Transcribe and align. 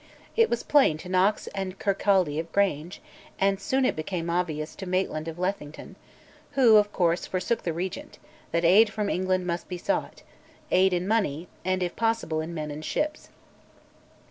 It 0.35 0.49
was 0.49 0.63
plain 0.63 0.97
to 0.97 1.09
Knox 1.09 1.45
and 1.53 1.77
Kirkcaldy 1.77 2.39
of 2.39 2.51
Grange, 2.51 3.01
and 3.37 3.59
it 3.59 3.61
soon 3.61 3.91
became 3.93 4.31
obvious 4.31 4.73
to 4.77 4.87
Maitland 4.87 5.27
of 5.27 5.37
Lethington, 5.37 5.95
who, 6.53 6.77
of 6.77 6.91
course, 6.91 7.27
forsook 7.27 7.61
the 7.61 7.71
Regent, 7.71 8.17
that 8.51 8.65
aid 8.65 8.89
from 8.91 9.11
England 9.11 9.45
must 9.45 9.67
be 9.67 9.77
sought, 9.77 10.23
aid 10.71 10.91
in 10.91 11.07
money, 11.07 11.47
and 11.63 11.83
if 11.83 11.95
possible 11.95 12.41
in 12.41 12.51
men 12.51 12.71
and 12.71 12.83
ships. 12.83 13.29